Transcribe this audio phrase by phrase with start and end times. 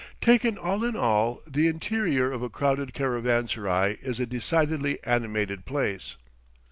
[0.19, 6.15] Taken all in all, the interior of a crowded caravanserai is a decidedly animated place.